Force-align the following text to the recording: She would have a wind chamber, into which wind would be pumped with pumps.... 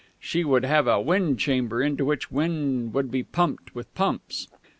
She 0.19 0.43
would 0.43 0.65
have 0.65 0.87
a 0.87 0.99
wind 0.99 1.37
chamber, 1.39 1.79
into 1.83 2.03
which 2.05 2.31
wind 2.31 2.91
would 2.95 3.11
be 3.11 3.21
pumped 3.21 3.75
with 3.75 3.93
pumps.... 3.93 4.47